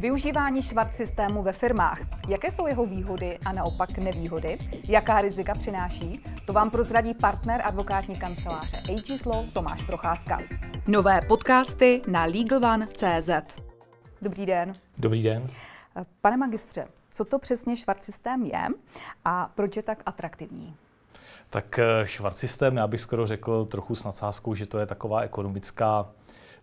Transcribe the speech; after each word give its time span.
Využívání 0.00 0.62
švart 0.62 0.94
systému 0.94 1.42
ve 1.42 1.52
firmách. 1.52 1.98
Jaké 2.28 2.50
jsou 2.50 2.66
jeho 2.66 2.86
výhody 2.86 3.38
a 3.44 3.52
naopak 3.52 3.98
nevýhody? 3.98 4.58
Jaká 4.88 5.20
rizika 5.20 5.54
přináší? 5.54 6.24
To 6.46 6.52
vám 6.52 6.70
prozradí 6.70 7.14
partner 7.14 7.62
advokátní 7.64 8.18
kanceláře 8.18 8.76
AG 8.76 9.26
Law 9.26 9.46
Tomáš 9.52 9.82
Procházka. 9.82 10.38
Nové 10.86 11.20
podcasty 11.28 12.02
na 12.08 12.24
LegalOne.cz 12.24 13.30
Dobrý 14.22 14.46
den. 14.46 14.72
Dobrý 14.98 15.22
den. 15.22 15.46
Pane 16.20 16.36
magistře, 16.36 16.86
co 17.10 17.24
to 17.24 17.38
přesně 17.38 17.76
švart 17.76 18.02
systém 18.02 18.42
je 18.42 18.66
a 19.24 19.52
proč 19.54 19.76
je 19.76 19.82
tak 19.82 20.02
atraktivní? 20.06 20.76
Tak 21.50 21.80
švart 22.04 22.36
systém, 22.36 22.76
já 22.76 22.86
bych 22.86 23.00
skoro 23.00 23.26
řekl 23.26 23.64
trochu 23.64 23.94
s 23.94 24.04
nadsázkou, 24.04 24.54
že 24.54 24.66
to 24.66 24.78
je 24.78 24.86
taková 24.86 25.20
ekonomická 25.20 26.08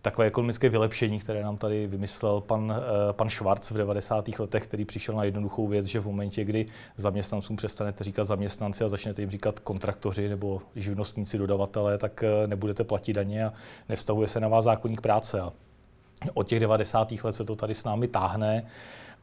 takové 0.02 0.26
ekonomické 0.26 0.68
vylepšení, 0.68 1.18
které 1.18 1.42
nám 1.42 1.56
tady 1.56 1.86
vymyslel 1.86 2.40
pan, 2.40 2.74
eh, 2.76 3.12
pan 3.12 3.30
Schwarz 3.30 3.70
v 3.70 3.76
90. 3.76 4.38
letech, 4.38 4.64
který 4.64 4.84
přišel 4.84 5.14
na 5.14 5.24
jednoduchou 5.24 5.66
věc, 5.66 5.86
že 5.86 6.00
v 6.00 6.06
momentě, 6.06 6.44
kdy 6.44 6.66
zaměstnancům 6.96 7.56
přestanete 7.56 8.04
říkat 8.04 8.24
zaměstnanci 8.24 8.84
a 8.84 8.88
začnete 8.88 9.22
jim 9.22 9.30
říkat 9.30 9.58
kontraktoři 9.58 10.28
nebo 10.28 10.62
živnostníci, 10.76 11.38
dodavatelé, 11.38 11.98
tak 11.98 12.22
eh, 12.22 12.46
nebudete 12.46 12.84
platit 12.84 13.12
daně 13.12 13.44
a 13.44 13.52
nevztahuje 13.88 14.28
se 14.28 14.40
na 14.40 14.48
vás 14.48 14.64
zákonník 14.64 15.00
práce. 15.00 15.42
Od 16.34 16.48
těch 16.48 16.60
90. 16.60 17.12
let 17.24 17.36
se 17.36 17.44
to 17.44 17.56
tady 17.56 17.74
s 17.74 17.84
námi 17.84 18.08
táhne 18.08 18.66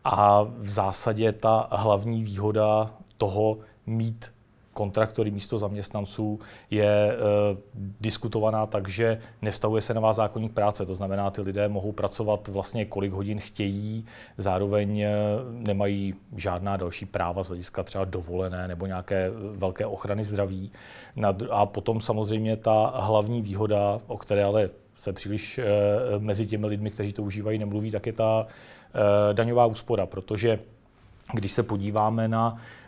a 0.04 0.44
v 0.44 0.70
zásadě 0.70 1.32
ta 1.32 1.68
hlavní 1.72 2.24
výhoda 2.24 2.92
toho 3.18 3.58
mít 3.86 4.35
kontraktory 4.76 5.32
místo 5.32 5.58
zaměstnanců 5.58 6.40
je 6.70 6.86
e, 6.86 7.16
diskutovaná 8.02 8.66
tak, 8.66 8.90
že 8.90 9.20
nevztahuje 9.42 9.82
se 9.82 9.94
na 9.94 10.02
vás 10.02 10.16
zákonník 10.16 10.54
práce. 10.54 10.86
To 10.86 10.96
znamená, 10.96 11.32
ty 11.32 11.42
lidé 11.42 11.68
mohou 11.68 11.92
pracovat 11.92 12.48
vlastně 12.48 12.86
kolik 12.86 13.12
hodin 13.12 13.40
chtějí, 13.40 14.06
zároveň 14.38 15.00
e, 15.00 15.16
nemají 15.50 16.14
žádná 16.36 16.78
další 16.78 17.06
práva 17.06 17.44
z 17.44 17.48
hlediska 17.48 17.84
třeba 17.84 18.06
dovolené 18.06 18.68
nebo 18.68 18.86
nějaké 18.86 19.32
velké 19.56 19.86
ochrany 19.86 20.24
zdraví. 20.24 20.72
A 21.52 21.66
potom 21.66 22.02
samozřejmě 22.02 22.58
ta 22.58 22.94
hlavní 22.96 23.42
výhoda, 23.42 24.00
o 24.08 24.18
které 24.18 24.44
ale 24.44 24.70
se 24.96 25.14
příliš 25.14 25.58
e, 25.58 25.64
mezi 26.20 26.48
těmi 26.48 26.68
lidmi, 26.68 26.92
kteří 26.92 27.14
to 27.14 27.24
užívají, 27.24 27.60
nemluví, 27.60 27.92
tak 27.92 28.06
je 28.06 28.14
ta 28.14 28.48
e, 28.48 29.34
daňová 29.34 29.66
úspora, 29.66 30.06
protože 30.06 30.60
když 31.34 31.52
se 31.52 31.64
podíváme 31.64 32.28
na 32.28 32.56
Eh, 32.56 32.85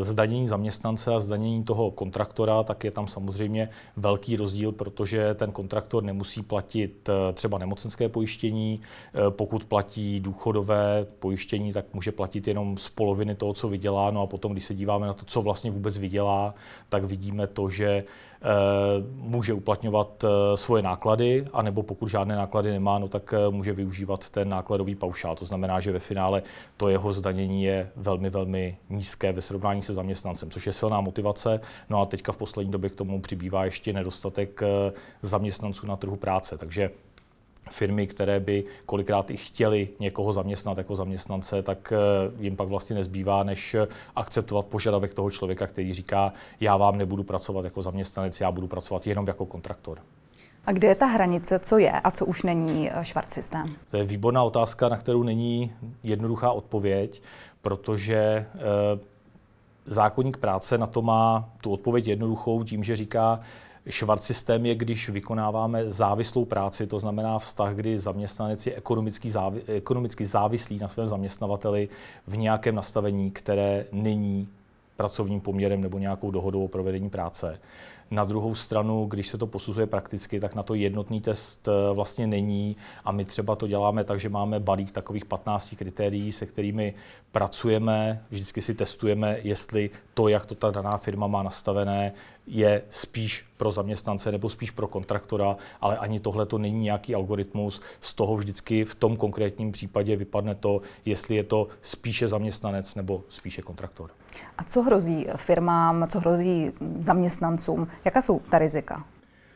zdanění 0.00 0.48
zaměstnance 0.48 1.14
a 1.14 1.20
zdanění 1.20 1.64
toho 1.64 1.90
kontraktora, 1.90 2.62
tak 2.62 2.84
je 2.84 2.90
tam 2.90 3.06
samozřejmě 3.06 3.68
velký 3.96 4.36
rozdíl, 4.36 4.72
protože 4.72 5.34
ten 5.34 5.50
kontraktor 5.50 6.02
nemusí 6.02 6.42
platit 6.42 7.08
eh, 7.08 7.32
třeba 7.32 7.58
nemocenské 7.58 8.08
pojištění, 8.08 8.80
eh, 8.80 9.30
pokud 9.30 9.64
platí 9.64 10.20
důchodové 10.20 11.06
pojištění, 11.18 11.72
tak 11.72 11.84
může 11.94 12.12
platit 12.12 12.48
jenom 12.48 12.76
z 12.76 12.88
poloviny 12.88 13.34
toho, 13.34 13.52
co 13.52 13.68
vydělá, 13.68 14.10
no 14.10 14.22
a 14.22 14.26
potom, 14.26 14.52
když 14.52 14.64
se 14.64 14.74
díváme 14.74 15.06
na 15.06 15.14
to, 15.14 15.24
co 15.24 15.42
vlastně 15.42 15.70
vůbec 15.70 15.98
vydělá, 15.98 16.54
tak 16.88 17.04
vidíme 17.04 17.46
to, 17.46 17.70
že 17.70 18.04
může 19.14 19.52
uplatňovat 19.52 20.24
svoje 20.54 20.82
náklady, 20.82 21.44
anebo 21.52 21.82
pokud 21.82 22.06
žádné 22.06 22.36
náklady 22.36 22.70
nemá, 22.70 22.98
no 22.98 23.08
tak 23.08 23.34
může 23.50 23.72
využívat 23.72 24.30
ten 24.30 24.48
nákladový 24.48 24.94
paušál. 24.94 25.36
To 25.36 25.44
znamená, 25.44 25.80
že 25.80 25.92
ve 25.92 25.98
finále 25.98 26.42
to 26.76 26.88
jeho 26.88 27.12
zdanění 27.12 27.64
je 27.64 27.90
velmi, 27.96 28.30
velmi 28.30 28.76
nízké 28.90 29.32
ve 29.32 29.42
srovnání 29.48 29.82
se 29.82 29.92
zaměstnancem, 29.92 30.50
což 30.50 30.66
je 30.66 30.72
silná 30.72 31.00
motivace. 31.00 31.60
No 31.90 32.00
a 32.00 32.04
teďka 32.04 32.32
v 32.32 32.36
poslední 32.36 32.72
době 32.72 32.90
k 32.90 32.94
tomu 32.94 33.20
přibývá 33.20 33.64
ještě 33.64 33.92
nedostatek 33.92 34.62
eh, 34.62 34.92
zaměstnanců 35.22 35.86
na 35.86 35.96
trhu 35.96 36.16
práce. 36.16 36.58
Takže 36.58 36.90
firmy, 37.70 38.06
které 38.06 38.40
by 38.40 38.64
kolikrát 38.86 39.30
i 39.30 39.36
chtěli 39.36 39.88
někoho 40.00 40.32
zaměstnat 40.32 40.78
jako 40.78 40.94
zaměstnance, 40.94 41.62
tak 41.62 41.92
eh, 41.92 41.96
jim 42.44 42.56
pak 42.56 42.68
vlastně 42.68 42.96
nezbývá, 42.96 43.42
než 43.42 43.76
akceptovat 44.16 44.66
požadavek 44.66 45.14
toho 45.14 45.30
člověka, 45.30 45.66
který 45.66 45.94
říká, 45.94 46.32
já 46.60 46.76
vám 46.76 46.98
nebudu 46.98 47.22
pracovat 47.22 47.64
jako 47.64 47.82
zaměstnanec, 47.82 48.40
já 48.40 48.50
budu 48.50 48.66
pracovat 48.68 49.06
jenom 49.06 49.26
jako 49.26 49.46
kontraktor. 49.46 49.98
A 50.66 50.72
kde 50.72 50.88
je 50.88 50.94
ta 50.94 51.06
hranice, 51.06 51.58
co 51.58 51.78
je 51.78 51.92
a 51.92 52.10
co 52.10 52.26
už 52.26 52.42
není 52.42 52.90
eh, 52.90 53.04
švart 53.04 53.32
systém? 53.32 53.64
To 53.90 53.96
je 53.96 54.04
výborná 54.04 54.42
otázka, 54.42 54.88
na 54.88 54.96
kterou 54.96 55.22
není 55.22 55.72
jednoduchá 56.02 56.52
odpověď, 56.52 57.22
protože 57.62 58.46
zákonník 59.88 60.36
práce 60.36 60.78
na 60.78 60.86
to 60.86 61.02
má 61.02 61.48
tu 61.60 61.72
odpověď 61.72 62.06
jednoduchou 62.06 62.64
tím, 62.64 62.84
že 62.84 62.96
říká, 62.96 63.40
Švart 63.88 64.22
systém 64.22 64.66
je, 64.66 64.74
když 64.74 65.08
vykonáváme 65.08 65.90
závislou 65.90 66.44
práci, 66.44 66.86
to 66.86 66.98
znamená 66.98 67.38
vztah, 67.38 67.74
kdy 67.74 67.98
zaměstnanec 67.98 68.66
je 68.66 68.74
ekonomicky, 68.74 69.30
závi, 69.30 69.62
ekonomicky 69.66 70.24
závislý 70.24 70.78
na 70.78 70.88
svém 70.88 71.06
zaměstnavateli 71.06 71.88
v 72.26 72.36
nějakém 72.36 72.74
nastavení, 72.74 73.30
které 73.30 73.84
není 73.92 74.48
pracovním 74.96 75.40
poměrem 75.40 75.80
nebo 75.80 75.98
nějakou 75.98 76.30
dohodou 76.30 76.64
o 76.64 76.68
provedení 76.68 77.10
práce. 77.10 77.58
Na 78.10 78.24
druhou 78.24 78.54
stranu, 78.54 79.06
když 79.06 79.28
se 79.28 79.38
to 79.38 79.46
posuzuje 79.46 79.86
prakticky, 79.86 80.40
tak 80.40 80.54
na 80.54 80.62
to 80.62 80.74
jednotný 80.74 81.20
test 81.20 81.68
eh, 81.68 81.94
vlastně 81.94 82.26
není 82.26 82.76
a 83.04 83.12
my 83.12 83.24
třeba 83.24 83.56
to 83.56 83.66
děláme 83.66 84.04
tak, 84.04 84.20
že 84.20 84.28
máme 84.28 84.60
balík 84.60 84.92
takových 84.92 85.24
15 85.24 85.74
kritérií, 85.78 86.32
se 86.32 86.46
kterými 86.46 86.94
pracujeme, 87.32 88.22
vždycky 88.30 88.60
si 88.60 88.74
testujeme, 88.74 89.38
jestli 89.42 89.90
to, 90.14 90.28
jak 90.28 90.46
to 90.46 90.54
ta 90.54 90.70
daná 90.70 90.96
firma 90.96 91.26
má 91.26 91.42
nastavené, 91.42 92.12
je 92.46 92.82
spíš 92.90 93.44
pro 93.56 93.70
zaměstnance 93.70 94.32
nebo 94.32 94.48
spíš 94.48 94.70
pro 94.70 94.88
kontraktora, 94.88 95.56
ale 95.80 95.98
ani 95.98 96.20
tohle 96.20 96.46
to 96.46 96.58
není 96.58 96.80
nějaký 96.80 97.14
algoritmus. 97.14 97.80
Z 98.00 98.14
toho 98.14 98.36
vždycky 98.36 98.84
v 98.84 98.94
tom 98.94 99.16
konkrétním 99.16 99.72
případě 99.72 100.16
vypadne 100.16 100.54
to, 100.54 100.80
jestli 101.04 101.36
je 101.36 101.44
to 101.44 101.68
spíše 101.82 102.28
zaměstnanec 102.28 102.94
nebo 102.94 103.22
spíše 103.28 103.62
kontraktor. 103.62 104.10
A 104.58 104.64
co 104.64 104.82
hrozí 104.82 105.26
firmám, 105.36 106.06
co 106.10 106.20
hrozí 106.20 106.72
zaměstnancům? 107.00 107.88
Jaká 108.04 108.22
jsou 108.22 108.40
ta 108.40 108.58
rizika? 108.58 109.04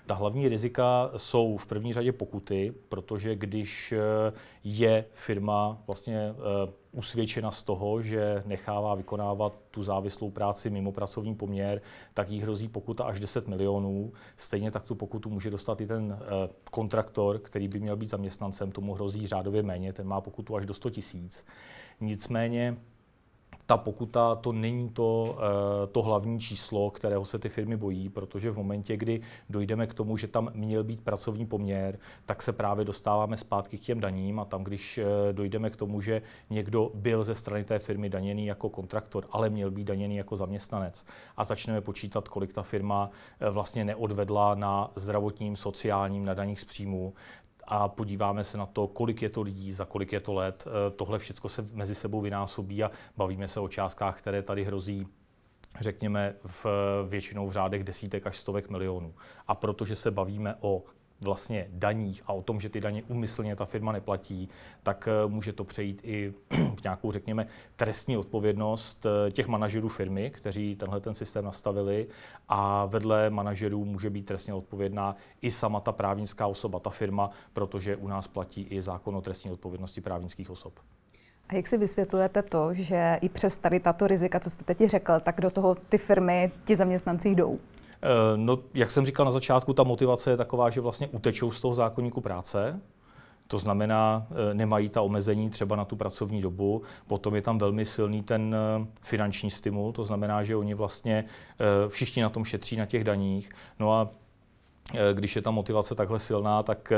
Ta 0.06 0.14
hlavní 0.14 0.48
rizika 0.48 1.10
jsou 1.16 1.56
v 1.56 1.66
první 1.66 1.92
řadě 1.92 2.12
pokuty, 2.12 2.74
protože 2.88 3.36
když 3.36 3.92
eh, 3.92 4.32
je 4.64 5.04
firma 5.12 5.82
vlastně 5.86 6.18
eh, 6.18 6.72
usvědčena 6.92 7.50
z 7.50 7.62
toho, 7.62 8.02
že 8.02 8.42
nechává 8.46 8.94
vykonávat 8.94 9.52
tu 9.70 9.82
závislou 9.82 10.30
práci 10.30 10.70
mimo 10.70 10.92
pracovní 10.92 11.34
poměr, 11.34 11.80
tak 12.14 12.30
jí 12.30 12.40
hrozí 12.40 12.68
pokuta 12.68 13.04
až 13.04 13.20
10 13.20 13.48
milionů. 13.48 14.12
Stejně 14.36 14.70
tak 14.70 14.82
tu 14.82 14.94
pokutu 14.94 15.30
může 15.30 15.50
dostat 15.50 15.80
i 15.80 15.86
ten 15.86 16.18
eh, 16.20 16.48
kontraktor, 16.70 17.38
který 17.38 17.68
by 17.68 17.80
měl 17.80 17.96
být 17.96 18.10
zaměstnancem, 18.10 18.72
tomu 18.72 18.94
hrozí 18.94 19.26
řádově 19.26 19.62
méně, 19.62 19.92
ten 19.92 20.06
má 20.06 20.20
pokutu 20.20 20.56
až 20.56 20.66
do 20.66 20.74
100 20.74 20.90
tisíc. 20.90 21.46
Nicméně 22.00 22.76
ta 23.66 23.76
pokuta 23.76 24.34
to 24.34 24.52
není 24.52 24.88
to, 24.88 25.38
eh, 25.38 25.86
to 25.86 26.02
hlavní 26.02 26.40
číslo, 26.40 26.90
kterého 26.90 27.24
se 27.24 27.38
ty 27.38 27.48
firmy 27.48 27.76
bojí, 27.76 28.08
protože 28.08 28.50
v 28.50 28.56
momentě, 28.56 28.96
kdy 28.96 29.20
dojdeme 29.50 29.86
k 29.86 29.94
tomu, 29.94 30.16
že 30.16 30.28
tam 30.28 30.50
měl 30.54 30.84
být 30.84 31.00
pracovní 31.00 31.46
poměr, 31.46 31.98
tak 32.26 32.42
se 32.42 32.52
právě 32.52 32.84
dostáváme 32.84 33.36
zpátky 33.36 33.78
k 33.78 33.80
těm 33.80 34.00
daním 34.00 34.40
a 34.40 34.44
tam, 34.44 34.64
když 34.64 34.98
eh, 34.98 35.32
dojdeme 35.32 35.70
k 35.70 35.76
tomu, 35.76 36.00
že 36.00 36.22
někdo 36.50 36.90
byl 36.94 37.24
ze 37.24 37.34
strany 37.34 37.64
té 37.64 37.78
firmy 37.78 38.08
daněný 38.08 38.46
jako 38.46 38.68
kontraktor, 38.68 39.26
ale 39.30 39.50
měl 39.50 39.70
být 39.70 39.84
daněný 39.84 40.16
jako 40.16 40.36
zaměstnanec 40.36 41.04
a 41.36 41.44
začneme 41.44 41.80
počítat, 41.80 42.28
kolik 42.28 42.52
ta 42.52 42.62
firma 42.62 43.10
eh, 43.40 43.50
vlastně 43.50 43.84
neodvedla 43.84 44.54
na 44.54 44.90
zdravotním, 44.96 45.56
sociálním, 45.56 46.24
na 46.24 46.34
daních 46.34 46.60
z 46.60 46.64
příjmu, 46.64 47.14
a 47.64 47.88
podíváme 47.88 48.44
se 48.44 48.58
na 48.58 48.66
to, 48.66 48.86
kolik 48.86 49.22
je 49.22 49.28
to 49.28 49.42
lidí, 49.42 49.72
za 49.72 49.84
kolik 49.84 50.12
je 50.12 50.20
to 50.20 50.32
let. 50.32 50.64
Eh, 50.66 50.90
tohle 50.90 51.18
všechno 51.18 51.50
se 51.50 51.68
mezi 51.72 51.94
sebou 51.94 52.20
vynásobí 52.20 52.84
a 52.84 52.90
bavíme 53.16 53.48
se 53.48 53.60
o 53.60 53.68
částkách, 53.68 54.18
které 54.18 54.42
tady 54.42 54.64
hrozí 54.64 55.06
řekněme 55.80 56.34
v 56.44 56.66
většinou 57.08 57.46
v 57.46 57.52
řádech 57.52 57.84
desítek 57.84 58.26
až 58.26 58.36
stovek 58.36 58.70
milionů. 58.70 59.14
A 59.48 59.54
protože 59.54 59.96
se 59.96 60.10
bavíme 60.10 60.54
o 60.60 60.82
vlastně 61.24 61.66
daních 61.70 62.22
a 62.26 62.32
o 62.32 62.42
tom, 62.42 62.60
že 62.60 62.68
ty 62.68 62.80
daně 62.80 63.02
umyslně 63.08 63.56
ta 63.56 63.64
firma 63.64 63.92
neplatí, 63.92 64.48
tak 64.82 65.08
eh, 65.08 65.28
může 65.28 65.52
to 65.52 65.64
přejít 65.64 66.00
i 66.04 66.32
v 66.50 66.82
nějakou, 66.84 67.12
řekněme, 67.12 67.46
trestní 67.76 68.16
odpovědnost 68.16 69.06
eh, 69.06 69.30
těch 69.30 69.46
manažerů 69.46 69.88
firmy, 69.88 70.30
kteří 70.30 70.76
tenhle 70.76 71.00
ten 71.00 71.14
systém 71.14 71.44
nastavili 71.44 72.06
a 72.48 72.86
vedle 72.86 73.30
manažerů 73.30 73.84
může 73.84 74.10
být 74.10 74.26
trestně 74.26 74.54
odpovědná 74.54 75.16
i 75.42 75.50
sama 75.50 75.80
ta 75.80 75.92
právnická 75.92 76.46
osoba, 76.46 76.78
ta 76.78 76.90
firma, 76.90 77.30
protože 77.52 77.96
u 77.96 78.08
nás 78.08 78.28
platí 78.28 78.62
i 78.62 78.82
zákon 78.82 79.16
o 79.16 79.20
trestní 79.20 79.50
odpovědnosti 79.50 80.00
právnických 80.00 80.50
osob. 80.50 80.72
A 81.48 81.54
jak 81.54 81.66
si 81.66 81.78
vysvětlujete 81.78 82.42
to, 82.42 82.74
že 82.74 83.18
i 83.20 83.28
přes 83.28 83.56
tady 83.56 83.80
tato 83.80 84.06
rizika, 84.06 84.40
co 84.40 84.50
jste 84.50 84.64
teď 84.64 84.80
řekl, 84.80 85.20
tak 85.20 85.40
do 85.40 85.50
toho 85.50 85.74
ty 85.74 85.98
firmy, 85.98 86.52
ti 86.64 86.76
zaměstnanci 86.76 87.28
jdou? 87.28 87.58
Eh, 88.02 88.36
no, 88.36 88.58
jak 88.74 88.90
jsem 88.90 89.06
říkal 89.06 89.26
na 89.26 89.32
začátku, 89.32 89.72
ta 89.72 89.82
motivace 89.82 90.30
je 90.30 90.36
taková, 90.36 90.70
že 90.70 90.80
vlastně 90.80 91.08
utečou 91.08 91.50
z 91.50 91.60
toho 91.60 91.74
zákonníku 91.74 92.20
práce, 92.20 92.80
to 93.46 93.58
znamená, 93.58 94.26
eh, 94.30 94.54
nemají 94.54 94.88
ta 94.88 95.02
omezení 95.02 95.50
třeba 95.50 95.76
na 95.76 95.84
tu 95.84 95.96
pracovní 95.96 96.42
dobu. 96.42 96.82
Potom 97.06 97.34
je 97.34 97.42
tam 97.42 97.58
velmi 97.58 97.84
silný 97.84 98.22
ten 98.22 98.54
eh, 98.54 98.86
finanční 99.00 99.50
stimul, 99.50 99.92
to 99.92 100.04
znamená, 100.04 100.44
že 100.44 100.56
oni 100.56 100.74
vlastně 100.74 101.24
všichni 101.88 102.22
na 102.22 102.28
tom 102.28 102.44
šetří 102.44 102.76
na 102.76 102.86
těch 102.86 103.04
daních. 103.04 103.50
No 103.78 103.92
a 103.92 104.10
když 105.12 105.36
je 105.36 105.42
ta 105.42 105.50
motivace 105.50 105.94
takhle 105.94 106.18
silná, 106.18 106.62
tak 106.62 106.92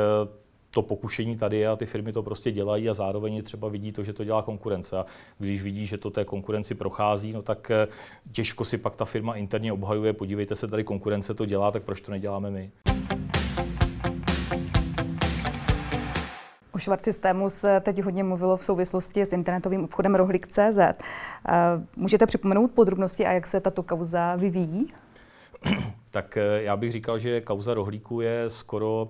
to 0.75 0.83
pokušení 0.83 1.37
tady 1.37 1.59
je 1.59 1.69
a 1.69 1.77
ty 1.77 1.87
firmy 1.87 2.13
to 2.13 2.23
prostě 2.23 2.53
dělají 2.53 2.91
a 2.91 2.95
zároveň 2.95 3.43
třeba 3.43 3.69
vidí 3.69 3.93
to, 3.93 4.05
že 4.05 4.13
to 4.13 4.25
dělá 4.25 4.43
konkurence. 4.43 4.99
A 4.99 5.07
když 5.39 5.63
vidí, 5.63 5.87
že 5.87 5.99
to 5.99 6.11
té 6.11 6.25
konkurenci 6.25 6.75
prochází, 6.75 7.33
no 7.33 7.43
tak 7.43 7.71
eh, 7.71 7.89
těžko 8.33 8.65
si 8.65 8.79
pak 8.79 8.97
ta 8.97 9.05
firma 9.05 9.35
interně 9.35 9.73
obhajuje, 9.73 10.13
podívejte 10.13 10.57
se, 10.57 10.69
tady 10.69 10.85
konkurence 10.85 11.35
to 11.35 11.47
dělá, 11.47 11.71
tak 11.71 11.83
proč 11.83 12.01
to 12.01 12.11
neděláme 12.11 12.51
my? 12.51 12.71
O 16.73 16.79
švart 16.79 17.05
systému 17.05 17.51
se 17.51 17.81
teď 17.81 18.03
hodně 18.03 18.25
mluvilo 18.25 18.57
v 18.57 18.65
souvislosti 18.65 19.23
s 19.23 19.33
internetovým 19.33 19.85
obchodem 19.85 20.15
Rohlik.cz. 20.15 20.79
Eh, 20.79 20.95
můžete 21.97 22.27
připomenout 22.27 22.71
podrobnosti 22.71 23.27
a 23.27 23.33
jak 23.33 23.47
se 23.47 23.61
tato 23.61 23.83
kauza 23.83 24.37
vyvíjí? 24.37 24.93
tak 26.11 26.37
eh, 26.37 26.63
já 26.63 26.77
bych 26.77 26.93
říkal, 26.93 27.19
že 27.19 27.41
kauza 27.41 27.75
Rohlíku 27.75 28.21
je 28.21 28.45
skoro 28.51 29.09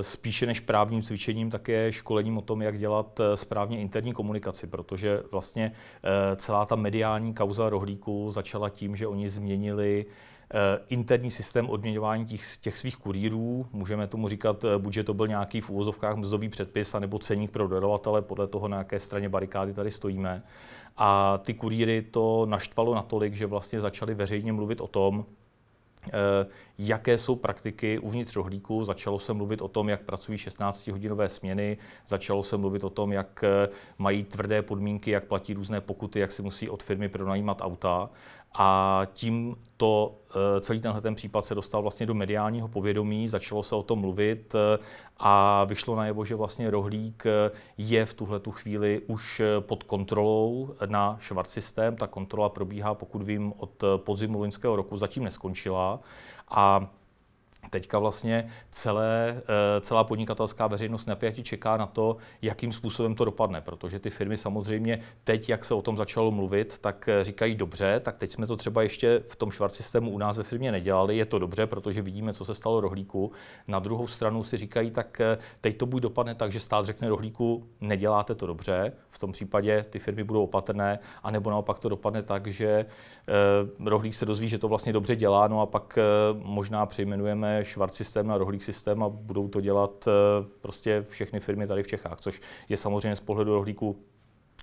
spíše 0.00 0.46
než 0.46 0.60
právním 0.60 1.02
cvičením 1.02 1.50
také 1.50 1.92
školením 1.92 2.38
o 2.38 2.42
tom, 2.42 2.62
jak 2.62 2.78
dělat 2.78 3.20
eh, 3.20 3.36
správně 3.36 3.80
interní 3.80 4.12
komunikaci, 4.12 4.66
protože 4.66 5.22
vlastně 5.32 5.72
eh, 6.04 6.36
celá 6.36 6.66
ta 6.66 6.76
mediální 6.76 7.34
kauza 7.34 7.70
rohlíku 7.70 8.30
začala 8.30 8.68
tím, 8.68 8.96
že 8.96 9.06
oni 9.06 9.28
změnili 9.28 10.06
interní 10.88 11.30
systém 11.30 11.70
odměňování 11.70 12.26
těch, 12.26 12.56
těch 12.56 12.78
svých 12.78 12.96
kurýrů. 12.96 13.66
Můžeme 13.72 14.06
tomu 14.06 14.28
říkat, 14.28 14.64
buď 14.78 14.94
že 14.94 15.04
to 15.04 15.14
byl 15.14 15.28
nějaký 15.28 15.60
v 15.60 15.70
úvozovkách 15.70 16.16
mzdový 16.16 16.48
předpis, 16.48 16.94
anebo 16.94 17.18
ceník 17.18 17.50
pro 17.50 17.68
dodavatele, 17.68 18.22
podle 18.22 18.46
toho, 18.46 18.68
na 18.68 18.78
jaké 18.78 19.00
straně 19.00 19.28
barikády 19.28 19.74
tady 19.74 19.90
stojíme. 19.90 20.42
A 20.96 21.38
ty 21.38 21.54
kurýry 21.54 22.02
to 22.02 22.46
naštvalo 22.46 22.94
natolik, 22.94 23.34
že 23.34 23.46
vlastně 23.46 23.80
začali 23.80 24.14
veřejně 24.14 24.52
mluvit 24.52 24.80
o 24.80 24.86
tom, 24.86 25.24
Eh, 25.24 25.47
jaké 26.78 27.18
jsou 27.18 27.36
praktiky 27.36 27.98
uvnitř 27.98 28.36
rohlíku. 28.36 28.84
Začalo 28.84 29.18
se 29.18 29.32
mluvit 29.32 29.62
o 29.62 29.68
tom, 29.68 29.88
jak 29.88 30.02
pracují 30.02 30.38
16-hodinové 30.38 31.26
směny, 31.26 31.78
začalo 32.08 32.42
se 32.42 32.56
mluvit 32.56 32.84
o 32.84 32.90
tom, 32.90 33.12
jak 33.12 33.44
eh, 33.44 33.68
mají 33.98 34.24
tvrdé 34.24 34.62
podmínky, 34.62 35.10
jak 35.10 35.24
platí 35.24 35.54
různé 35.54 35.80
pokuty, 35.80 36.20
jak 36.20 36.32
si 36.32 36.42
musí 36.42 36.70
od 36.70 36.82
firmy 36.82 37.08
pronajímat 37.08 37.60
auta. 37.60 38.10
A 38.54 39.02
tím 39.12 39.56
to 39.76 40.18
eh, 40.30 40.60
celý 40.60 40.80
tenhle 40.80 41.00
ten 41.00 41.14
případ 41.14 41.44
se 41.44 41.54
dostal 41.54 41.82
vlastně 41.82 42.06
do 42.06 42.14
mediálního 42.14 42.68
povědomí, 42.68 43.28
začalo 43.28 43.62
se 43.62 43.74
o 43.74 43.82
tom 43.82 43.98
mluvit 43.98 44.54
eh, 44.54 44.78
a 45.18 45.64
vyšlo 45.64 45.96
najevo, 45.96 46.24
že 46.24 46.34
vlastně 46.34 46.70
rohlík 46.70 47.26
eh, 47.26 47.50
je 47.78 48.06
v 48.06 48.14
tuhle 48.14 48.40
tu 48.40 48.50
chvíli 48.50 49.02
už 49.06 49.42
pod 49.60 49.82
kontrolou 49.82 50.74
na 50.86 51.16
švart 51.20 51.50
systém. 51.50 51.96
Ta 51.96 52.06
kontrola 52.06 52.48
probíhá, 52.48 52.94
pokud 52.94 53.22
vím, 53.22 53.52
od 53.56 53.84
podzimu 53.96 54.38
loňského 54.38 54.76
roku, 54.76 54.96
zatím 54.96 55.24
neskončila. 55.24 56.00
A 56.48 56.90
Teďka 57.70 57.98
vlastně 57.98 58.48
celé, 58.70 59.42
eh, 59.42 59.80
celá 59.80 60.04
podnikatelská 60.04 60.66
veřejnost 60.66 61.06
napjatě 61.06 61.42
čeká 61.42 61.76
na 61.76 61.86
to, 61.86 62.16
jakým 62.42 62.72
způsobem 62.72 63.14
to 63.14 63.24
dopadne, 63.24 63.60
protože 63.60 63.98
ty 63.98 64.10
firmy 64.10 64.36
samozřejmě 64.36 64.98
teď, 65.24 65.48
jak 65.48 65.64
se 65.64 65.74
o 65.74 65.82
tom 65.82 65.96
začalo 65.96 66.30
mluvit, 66.30 66.78
tak 66.78 67.08
eh, 67.08 67.24
říkají 67.24 67.54
dobře, 67.54 68.00
tak 68.00 68.16
teď 68.16 68.32
jsme 68.32 68.46
to 68.46 68.56
třeba 68.56 68.82
ještě 68.82 69.22
v 69.26 69.36
tom 69.36 69.50
švart 69.50 69.74
systému 69.74 70.10
u 70.10 70.18
nás 70.18 70.38
ve 70.38 70.44
firmě 70.44 70.72
nedělali, 70.72 71.16
je 71.16 71.26
to 71.26 71.38
dobře, 71.38 71.66
protože 71.66 72.02
vidíme, 72.02 72.32
co 72.32 72.44
se 72.44 72.54
stalo 72.54 72.80
rohlíku. 72.80 73.32
Na 73.68 73.78
druhou 73.78 74.06
stranu 74.06 74.44
si 74.44 74.56
říkají, 74.56 74.90
tak 74.90 75.20
eh, 75.20 75.38
teď 75.60 75.76
to 75.76 75.86
buď 75.86 76.02
dopadne 76.02 76.34
tak, 76.34 76.52
že 76.52 76.60
stát 76.60 76.86
řekne 76.86 77.08
rohlíku, 77.08 77.68
neděláte 77.80 78.34
to 78.34 78.46
dobře, 78.46 78.92
v 79.10 79.18
tom 79.18 79.32
případě 79.32 79.84
ty 79.90 79.98
firmy 79.98 80.24
budou 80.24 80.44
opatrné, 80.44 80.98
anebo 81.22 81.50
naopak 81.50 81.78
to 81.78 81.88
dopadne 81.88 82.22
tak, 82.22 82.46
že 82.46 82.86
rohlík 83.84 84.14
se 84.14 84.26
dozví, 84.26 84.48
že 84.48 84.58
to 84.58 84.68
vlastně 84.68 84.92
dobře 84.92 85.16
dělá, 85.16 85.48
no 85.48 85.60
a 85.60 85.66
pak 85.66 85.98
možná 86.32 86.86
přejmenujeme 86.86 87.47
švart 87.62 87.94
systém 87.94 88.26
na 88.26 88.38
rohlík 88.38 88.62
systém 88.62 89.02
a 89.02 89.08
budou 89.08 89.48
to 89.48 89.60
dělat 89.60 90.08
eh, 90.08 90.46
prostě 90.60 91.04
všechny 91.08 91.40
firmy 91.40 91.66
tady 91.66 91.82
v 91.82 91.86
Čechách, 91.86 92.20
což 92.20 92.40
je 92.68 92.76
samozřejmě 92.76 93.16
z 93.16 93.20
pohledu 93.20 93.54
rohlíku 93.54 93.96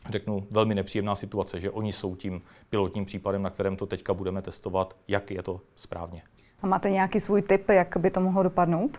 řeknu, 0.10 0.48
velmi 0.52 0.76
nepříjemná 0.76 1.16
situace, 1.16 1.60
že 1.60 1.72
oni 1.72 1.94
jsou 1.94 2.16
tím 2.16 2.42
pilotním 2.70 3.06
případem, 3.06 3.42
na 3.42 3.50
kterém 3.50 3.76
to 3.76 3.86
teďka 3.86 4.14
budeme 4.14 4.42
testovat, 4.42 4.96
jak 5.08 5.32
je 5.32 5.44
to 5.44 5.62
správně. 5.76 6.22
A 6.62 6.68
máte 6.68 6.90
nějaký 6.90 7.20
svůj 7.20 7.42
tip, 7.42 7.70
jak 7.70 7.98
by 7.98 8.12
to 8.12 8.22
mohlo 8.22 8.44
dopadnout? 8.44 8.98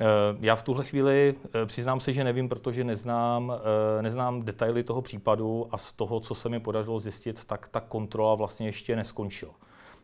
Eh, 0.00 0.04
já 0.40 0.56
v 0.56 0.62
tuhle 0.62 0.84
chvíli 0.84 1.34
eh, 1.62 1.66
přiznám 1.66 2.00
se, 2.00 2.12
že 2.12 2.24
nevím, 2.24 2.48
protože 2.48 2.84
neznám, 2.84 3.52
neznám 4.00 4.42
detaily 4.42 4.82
toho 4.82 5.02
případu 5.02 5.68
a 5.70 5.78
z 5.78 5.92
toho, 5.92 6.20
co 6.20 6.34
se 6.34 6.48
mi 6.48 6.60
podařilo 6.60 6.98
zjistit, 6.98 7.44
tak 7.44 7.68
ta 7.68 7.80
kontrola 7.80 8.34
vlastně 8.34 8.68
ještě 8.68 8.96
neskončila. 8.96 9.52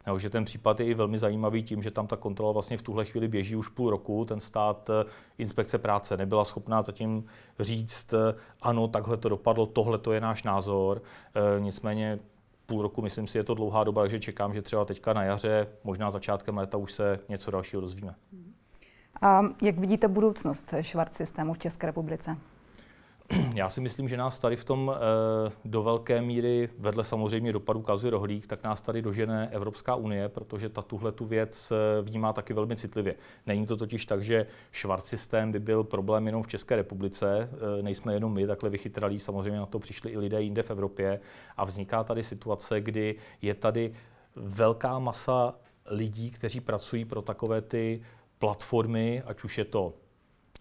Jo, 0.07 0.19
že 0.19 0.31
ten 0.31 0.45
případ 0.45 0.81
je 0.81 0.87
i 0.87 0.95
velmi 0.95 1.19
zajímavý 1.19 1.63
tím, 1.63 1.83
že 1.83 1.91
tam 1.91 2.07
ta 2.07 2.17
kontrola 2.17 2.53
vlastně 2.53 2.77
v 2.77 2.83
tuhle 2.83 3.05
chvíli 3.05 3.29
běží 3.29 3.57
už 3.57 3.69
půl 3.69 3.91
roku. 3.91 4.25
Ten 4.25 4.41
stát 4.41 4.91
eh, 4.91 5.05
inspekce 5.39 5.79
práce 5.79 6.17
nebyla 6.17 6.45
schopná 6.45 6.83
zatím 6.83 7.25
říct, 7.61 8.15
eh, 8.15 8.35
ano, 8.63 8.89
takhle 8.89 9.17
to 9.17 9.29
dopadlo, 9.29 9.67
tohle 9.67 9.99
to 9.99 10.13
je 10.13 10.21
náš 10.21 10.43
názor. 10.43 11.03
E, 11.57 11.61
nicméně 11.61 12.19
půl 12.67 12.83
roku, 12.83 13.03
myslím 13.03 13.27
si, 13.27 13.39
je 13.39 13.45
to 13.45 13.55
dlouhá 13.55 13.85
doba, 13.85 14.03
takže 14.03 14.21
čekám, 14.21 14.55
že 14.55 14.63
třeba 14.63 14.85
teďka 14.85 15.13
na 15.13 15.25
jaře, 15.25 15.69
možná 15.85 16.11
začátkem 16.11 16.57
léta 16.57 16.79
už 16.79 16.93
se 16.93 17.19
něco 17.29 17.51
dalšího 17.51 17.81
dozvíme. 17.81 18.15
A 19.23 19.41
jak 19.63 19.79
vidíte 19.79 20.09
budoucnost 20.09 20.75
švart 20.81 21.13
systému 21.13 21.55
v 21.55 21.59
České 21.59 21.87
republice? 21.87 22.37
Já 23.55 23.71
si 23.71 23.81
myslím, 23.81 24.09
že 24.09 24.17
nás 24.17 24.39
tady 24.39 24.57
v 24.57 24.65
tom 24.65 24.93
eh, 24.95 25.53
do 25.65 25.83
velké 25.83 26.23
míry, 26.23 26.69
vedle 26.79 27.05
samozřejmě 27.05 27.53
dopadu 27.53 27.83
kauzy 27.83 28.11
rohlík, 28.11 28.47
tak 28.47 28.63
nás 28.63 28.81
tady 28.81 29.03
dožene 29.03 29.49
Evropská 29.53 29.95
unie, 29.95 30.29
protože 30.29 30.69
ta 30.69 30.83
tuhle 30.83 31.13
tu 31.13 31.27
věc 31.27 31.73
eh, 31.73 32.03
vnímá 32.03 32.33
taky 32.33 32.55
velmi 32.55 32.77
citlivě. 32.77 33.15
Není 33.47 33.67
to 33.67 33.77
totiž 33.77 34.07
tak, 34.07 34.23
že 34.23 34.47
švart 34.73 35.05
systém 35.05 35.53
by 35.53 35.61
byl 35.61 35.85
problém 35.85 36.27
jenom 36.27 36.43
v 36.43 36.49
České 36.49 36.77
republice, 36.77 37.49
eh, 37.53 37.83
nejsme 37.83 38.15
jenom 38.15 38.33
my 38.35 38.47
takhle 38.47 38.71
vychytralí, 38.71 39.19
samozřejmě 39.19 39.59
na 39.59 39.67
to 39.67 39.79
přišli 39.79 40.11
i 40.11 40.19
lidé 40.19 40.43
jinde 40.43 40.63
v 40.63 40.71
Evropě 40.71 41.21
a 41.57 41.65
vzniká 41.65 42.05
tady 42.05 42.23
situace, 42.23 42.81
kdy 42.81 43.15
je 43.43 43.55
tady 43.55 43.93
velká 44.37 44.99
masa 44.99 45.55
lidí, 45.87 46.31
kteří 46.31 46.61
pracují 46.61 47.05
pro 47.05 47.23
takové 47.23 47.61
ty 47.61 48.03
platformy, 48.39 49.23
ať 49.27 49.45
už 49.45 49.59
je 49.59 49.65
to 49.65 49.95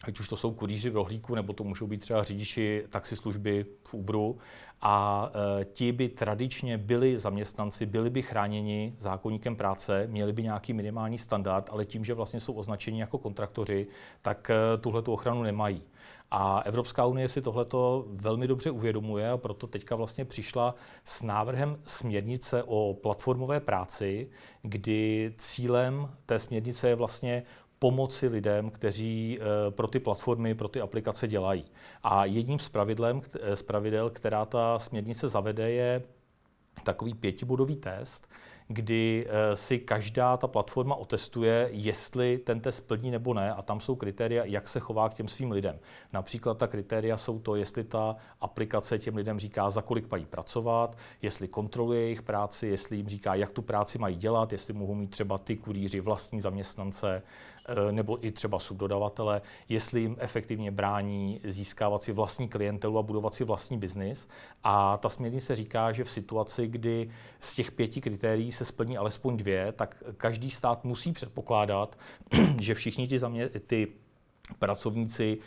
ať 0.03 0.19
už 0.19 0.29
to 0.29 0.37
jsou 0.37 0.51
kurýři 0.51 0.89
v 0.89 0.95
rohlíku, 0.95 1.35
nebo 1.35 1.53
to 1.53 1.63
můžou 1.63 1.87
být 1.87 2.01
třeba 2.01 2.23
řidiči 2.23 2.85
taxislužby 2.89 3.65
v 3.83 3.93
Uberu. 3.93 4.37
A 4.81 5.29
e, 5.61 5.65
ti 5.65 5.91
by 5.91 6.09
tradičně 6.09 6.77
byli 6.77 7.17
zaměstnanci, 7.17 7.85
byli 7.85 8.09
by 8.09 8.21
chráněni 8.21 8.95
zákonníkem 8.97 9.55
práce, 9.55 10.07
měli 10.07 10.33
by 10.33 10.43
nějaký 10.43 10.73
minimální 10.73 11.17
standard, 11.17 11.69
ale 11.71 11.85
tím, 11.85 12.05
že 12.05 12.13
vlastně 12.13 12.39
jsou 12.39 12.53
označeni 12.53 12.99
jako 12.99 13.17
kontraktoři, 13.17 13.87
tak 14.21 14.49
e, 14.49 14.77
tuhle 14.77 15.01
tu 15.01 15.13
ochranu 15.13 15.43
nemají. 15.43 15.83
A 16.31 16.59
Evropská 16.59 17.05
unie 17.05 17.29
si 17.29 17.41
tohleto 17.41 18.05
velmi 18.07 18.47
dobře 18.47 18.71
uvědomuje 18.71 19.29
a 19.29 19.37
proto 19.37 19.67
teďka 19.67 19.95
vlastně 19.95 20.25
přišla 20.25 20.75
s 21.05 21.21
návrhem 21.21 21.79
směrnice 21.85 22.63
o 22.63 22.93
platformové 22.93 23.59
práci, 23.59 24.29
kdy 24.61 25.33
cílem 25.37 26.09
té 26.25 26.39
směrnice 26.39 26.89
je 26.89 26.95
vlastně 26.95 27.43
pomoci 27.81 28.27
lidem, 28.27 28.69
kteří 28.69 29.39
eh, 29.41 29.71
pro 29.71 29.87
ty 29.87 29.99
platformy, 29.99 30.55
pro 30.55 30.67
ty 30.67 30.81
aplikace 30.81 31.27
dělají. 31.27 31.65
A 32.03 32.25
jedním 32.25 32.59
z, 32.59 32.69
pravidlem, 32.69 33.21
eh, 33.41 33.55
z 33.55 33.63
pravidel, 33.63 34.09
která 34.09 34.45
ta 34.45 34.79
směrnice 34.79 35.29
zavede, 35.29 35.71
je 35.71 36.01
takový 36.83 37.13
pětibodový 37.13 37.75
test, 37.75 38.27
kdy 38.67 39.27
eh, 39.29 39.55
si 39.55 39.79
každá 39.79 40.37
ta 40.37 40.47
platforma 40.47 40.95
otestuje, 40.95 41.69
jestli 41.71 42.37
ten 42.37 42.59
test 42.59 42.79
plní 42.79 43.11
nebo 43.11 43.33
ne 43.33 43.53
a 43.53 43.61
tam 43.61 43.79
jsou 43.79 43.95
kritéria, 43.95 44.45
jak 44.45 44.67
se 44.67 44.79
chová 44.79 45.09
k 45.09 45.13
těm 45.13 45.27
svým 45.27 45.51
lidem. 45.51 45.79
Například 46.13 46.57
ta 46.57 46.67
kritéria 46.67 47.17
jsou 47.17 47.39
to, 47.39 47.55
jestli 47.55 47.83
ta 47.83 48.15
aplikace 48.41 48.99
těm 48.99 49.15
lidem 49.15 49.39
říká, 49.39 49.69
za 49.69 49.81
kolik 49.81 50.11
mají 50.11 50.25
pracovat, 50.25 50.97
jestli 51.21 51.47
kontroluje 51.47 52.01
jejich 52.01 52.21
práci, 52.21 52.67
jestli 52.67 52.97
jim 52.97 53.09
říká, 53.09 53.35
jak 53.35 53.51
tu 53.51 53.61
práci 53.61 53.97
mají 53.97 54.15
dělat, 54.15 54.51
jestli 54.51 54.73
mohou 54.73 54.93
mít 54.95 55.09
třeba 55.09 55.37
ty 55.37 55.57
kurýři 55.57 55.99
vlastní 55.99 56.41
zaměstnance, 56.41 57.23
nebo 57.91 58.25
i 58.25 58.31
třeba 58.31 58.59
subdodavatele, 58.59 59.41
jestli 59.69 60.01
jim 60.01 60.15
efektivně 60.19 60.71
brání 60.71 61.41
získávat 61.43 62.03
si 62.03 62.11
vlastní 62.11 62.49
klientelu 62.49 62.97
a 62.97 63.01
budovat 63.01 63.33
si 63.33 63.43
vlastní 63.43 63.77
biznis. 63.77 64.27
A 64.63 64.97
ta 64.97 65.09
směrnice 65.09 65.55
říká, 65.55 65.91
že 65.91 66.03
v 66.03 66.09
situaci, 66.09 66.67
kdy 66.67 67.09
z 67.39 67.55
těch 67.55 67.71
pěti 67.71 68.01
kritérií 68.01 68.51
se 68.51 68.65
splní 68.65 68.97
alespoň 68.97 69.37
dvě, 69.37 69.71
tak 69.71 70.03
každý 70.17 70.51
stát 70.51 70.83
musí 70.83 71.11
předpokládat, 71.11 71.97
že 72.61 72.73
všichni 72.73 73.07
ti, 73.07 73.17
zamě- 73.17 73.49
ty 73.67 73.87
pracovníci 74.59 75.37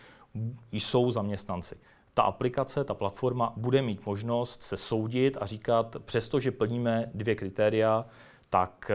jsou 0.72 1.10
zaměstnanci 1.10 1.76
ta 2.14 2.22
aplikace, 2.22 2.84
ta 2.84 2.94
platforma 2.94 3.52
bude 3.56 3.82
mít 3.82 4.06
možnost 4.06 4.62
se 4.62 4.76
soudit 4.76 5.36
a 5.40 5.46
říkat, 5.46 5.96
přestože 6.04 6.50
plníme 6.50 7.10
dvě 7.14 7.34
kritéria, 7.34 8.06
tak 8.50 8.90
eh, 8.90 8.94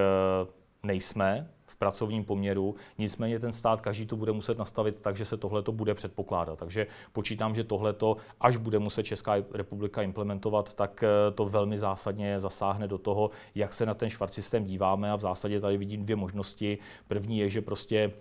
nejsme 0.83 1.51
pracovním 1.79 2.25
poměru. 2.25 2.75
Nicméně 2.97 3.39
ten 3.39 3.53
stát 3.53 3.81
každý 3.81 4.05
to 4.05 4.15
bude 4.15 4.31
muset 4.31 4.57
nastavit 4.57 5.01
tak, 5.01 5.15
že 5.15 5.25
se 5.25 5.37
tohle 5.37 5.61
to 5.61 5.71
bude 5.71 5.93
předpokládat. 5.93 6.59
Takže 6.59 6.87
počítám, 7.13 7.55
že 7.55 7.63
tohle 7.63 7.95
až 8.41 8.57
bude 8.57 8.79
muset 8.79 9.03
Česká 9.03 9.35
republika 9.53 10.01
implementovat, 10.01 10.73
tak 10.73 11.03
eh, 11.03 11.31
to 11.31 11.45
velmi 11.45 11.77
zásadně 11.77 12.39
zasáhne 12.39 12.87
do 12.87 12.97
toho, 12.97 13.31
jak 13.55 13.73
se 13.73 13.85
na 13.85 13.93
ten 13.93 14.09
švart 14.09 14.33
systém 14.33 14.65
díváme 14.65 15.11
a 15.11 15.15
v 15.15 15.21
zásadě 15.21 15.61
tady 15.61 15.77
vidím 15.77 16.03
dvě 16.03 16.15
možnosti. 16.15 16.77
První 17.07 17.39
je, 17.39 17.49
že 17.49 17.61
prostě 17.61 18.11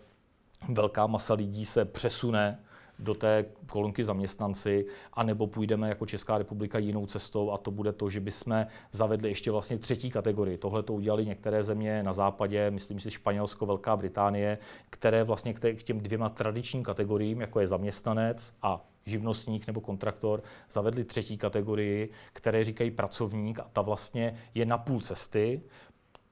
velká 0.69 1.07
masa 1.07 1.35
lidí 1.35 1.65
se 1.65 1.85
přesune 1.85 2.59
do 2.99 3.15
té 3.15 3.45
kolonky 3.67 4.05
zaměstnanci, 4.05 4.87
anebo 5.13 5.47
půjdeme 5.47 5.89
jako 5.89 6.07
Česká 6.07 6.39
republika 6.39 6.79
jinou 6.79 7.07
cestou 7.07 7.51
a 7.51 7.59
to 7.59 7.71
bude 7.71 7.93
to, 7.93 8.11
že 8.11 8.21
bychom 8.21 8.67
zavedli 8.93 9.29
ještě 9.29 9.51
vlastně 9.51 9.79
třetí 9.79 10.11
kategorii. 10.11 10.59
Tohle 10.59 10.83
to 10.83 10.95
udělali 10.95 11.27
některé 11.27 11.65
země 11.65 12.03
na 12.03 12.13
západě, 12.13 12.71
myslím 12.71 13.01
si 13.01 13.11
Španělsko, 13.11 13.67
Velká 13.67 13.97
Británie, 13.97 14.59
které 14.91 15.25
vlastně 15.25 15.55
k 15.55 15.83
těm 15.83 16.01
dvěma 16.01 16.29
tradičním 16.29 16.83
kategoriím, 16.83 17.41
jako 17.41 17.61
je 17.61 17.67
zaměstnanec 17.67 18.53
a 18.63 18.85
živnostník 19.07 19.67
nebo 19.67 19.81
kontraktor, 19.81 20.43
zavedli 20.71 21.05
třetí 21.05 21.39
kategorii, 21.39 22.11
které 22.33 22.65
říkají 22.65 22.91
pracovník 22.91 23.59
a 23.59 23.67
ta 23.73 23.83
vlastně 23.83 24.35
je 24.55 24.67
na 24.67 24.79
půl 24.79 25.01
cesty, 25.01 25.63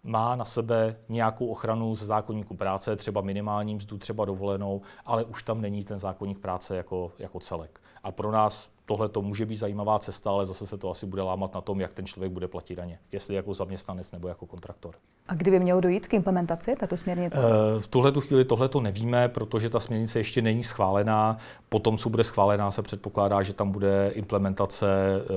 má 0.07 0.37
na 0.37 0.45
sebe 0.45 0.97
nějakou 1.09 1.47
ochranu 1.47 1.95
ze 1.95 2.07
zákonníku 2.07 2.57
práce, 2.57 2.97
třeba 2.97 3.21
minimální 3.21 3.75
mzdu, 3.75 3.99
třeba 3.99 4.25
dovolenou, 4.25 4.81
ale 5.07 5.25
už 5.25 5.43
tam 5.43 5.61
není 5.61 5.85
ten 5.85 5.99
zákonník 5.99 6.39
práce 6.39 6.77
jako, 6.77 7.13
jako 7.19 7.41
celek. 7.41 7.81
A 8.03 8.13
pro 8.13 8.31
nás 8.31 8.71
tohle 8.87 9.09
to 9.09 9.23
může 9.23 9.47
být 9.47 9.57
zajímavá 9.57 9.99
cesta, 9.99 10.31
ale 10.31 10.47
zase 10.47 10.67
se 10.67 10.79
to 10.79 10.91
asi 10.91 11.07
bude 11.07 11.23
lámat 11.23 11.55
na 11.55 11.61
tom, 11.61 11.81
jak 11.81 11.95
ten 11.95 12.07
člověk 12.07 12.33
bude 12.33 12.49
platit 12.49 12.75
daně, 12.75 12.99
jestli 13.13 13.35
jako 13.35 13.55
zaměstnanec 13.55 14.13
nebo 14.13 14.29
jako 14.29 14.47
kontraktor. 14.47 14.95
A 15.29 15.35
kdyby 15.35 15.61
mělo 15.61 15.81
dojít 15.81 16.07
k 16.07 16.15
implementaci 16.15 16.77
této 16.77 16.97
směrnice? 16.97 17.39
Eh, 17.39 17.81
v 17.81 17.89
tuhle 17.89 18.13
chvíli 18.21 18.45
tohle 18.45 18.69
to 18.69 18.81
nevíme, 18.81 19.29
protože 19.29 19.71
ta 19.71 19.81
směrnice 19.81 20.19
ještě 20.19 20.43
není 20.43 20.65
schválená. 20.65 21.37
Potom, 21.69 21.99
co 21.99 22.11
bude 22.11 22.25
schválená, 22.25 22.71
se 22.71 22.83
předpokládá, 22.83 23.43
že 23.43 23.53
tam 23.53 23.71
bude 23.71 24.11
implementace 24.15 24.87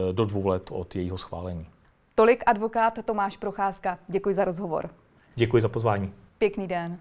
eh, 0.09 0.13
do 0.13 0.25
dvou 0.25 0.47
let 0.47 0.69
od 0.71 0.95
jejího 0.95 1.17
schválení. 1.17 1.65
Tolik 2.19 2.43
advokát 2.45 2.99
Tomáš 3.05 3.37
Procházka. 3.37 3.99
Děkuji 4.07 4.35
za 4.35 4.45
rozhovor. 4.45 4.89
Děkuji 5.35 5.61
za 5.61 5.69
pozvání. 5.69 6.13
Pěkný 6.37 6.67
den. 6.67 6.99